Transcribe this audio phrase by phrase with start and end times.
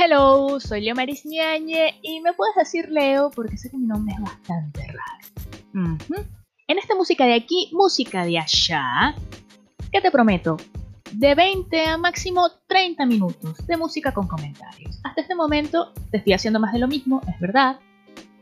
[0.00, 4.22] Hello, soy Leo Marisñañe y me puedes decir Leo porque sé que mi nombre es
[4.22, 5.98] bastante raro.
[6.68, 9.16] En esta música de aquí, música de allá,
[9.90, 10.56] ¿qué te prometo?
[11.10, 15.00] De 20 a máximo 30 minutos de música con comentarios.
[15.02, 17.80] Hasta este momento te estoy haciendo más de lo mismo, es verdad.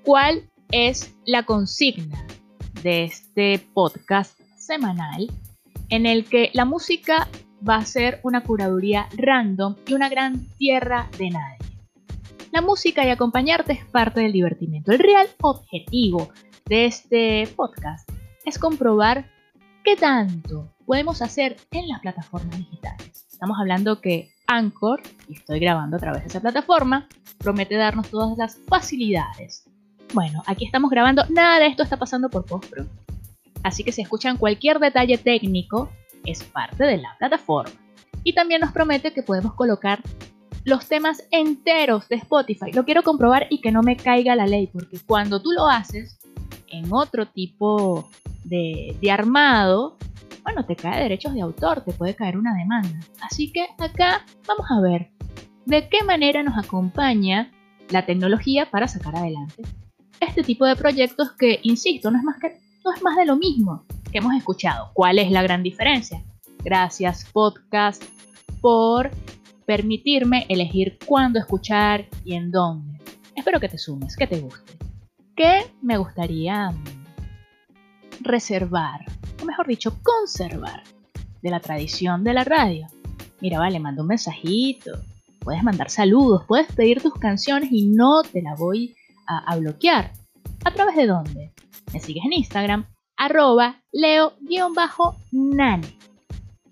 [0.05, 2.27] ¿Cuál es la consigna
[2.83, 5.33] de este podcast semanal
[5.89, 7.29] en el que la música
[7.67, 11.59] va a ser una curaduría random y una gran tierra de nadie.
[12.53, 14.93] La música y acompañarte es parte del divertimiento.
[14.93, 16.31] El real objetivo
[16.67, 18.09] de este podcast
[18.45, 19.31] es comprobar
[19.85, 23.27] qué tanto podemos hacer en las plataformas digitales.
[23.31, 28.39] Estamos hablando que Anchor, y estoy grabando a través de esa plataforma, promete darnos todas
[28.39, 29.69] las facilidades.
[30.15, 32.87] Bueno, aquí estamos grabando, nada de esto está pasando por postpro.
[33.63, 35.91] Así que si escuchan cualquier detalle técnico,
[36.27, 37.73] es parte de la plataforma.
[38.25, 40.01] Y también nos promete que podemos colocar
[40.65, 42.73] los temas enteros de Spotify.
[42.73, 46.19] Lo quiero comprobar y que no me caiga la ley, porque cuando tú lo haces
[46.69, 48.11] en otro tipo
[48.45, 49.97] de, armado,
[50.43, 52.99] bueno, te cae derechos de autor, te puede caer una demanda.
[53.21, 55.11] Así que acá vamos a ver
[55.67, 57.53] de qué manera nos acompaña
[57.91, 59.63] la tecnología para sacar adelante
[60.21, 63.37] este tipo de proyectos que, insisto, no es más, que, no es más de lo
[63.37, 64.91] mismo que hemos escuchado.
[64.95, 66.23] ¿Cuál es la gran diferencia?
[66.65, 68.03] Gracias podcast
[68.61, 69.11] por
[69.67, 73.01] permitirme elegir cuándo escuchar y en dónde.
[73.35, 74.73] Espero que te sumes, que te guste.
[75.35, 76.73] ¿Qué me gustaría
[78.21, 79.01] reservar,
[79.43, 80.83] o mejor dicho, conservar
[81.43, 82.87] de la tradición de la radio?
[83.41, 85.03] Mira, vale, manda un mensajito,
[85.41, 88.97] puedes mandar saludos, puedes pedir tus canciones y no te la voy
[89.27, 90.13] a bloquear.
[90.65, 91.53] ¿A través de dónde?
[91.93, 94.37] Me sigues en Instagram, arroba leo-nane.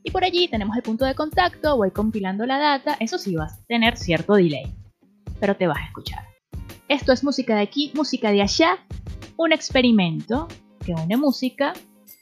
[0.02, 3.55] Y por allí tenemos el punto de contacto, voy compilando la data, eso sí vas
[3.55, 4.74] a tener cierto delay,
[5.40, 6.24] pero te vas a escuchar.
[6.88, 8.78] Esto es música de aquí, música de allá,
[9.36, 10.46] un experimento
[10.84, 11.72] que une música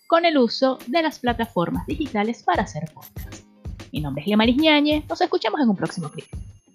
[0.07, 3.45] con el uso de las plataformas digitales para hacer podcast.
[3.93, 6.27] Mi nombre es Lea Marisñañe, nos escuchamos en un próximo clip.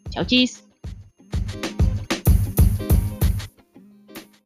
[0.10, 0.67] Chau chis.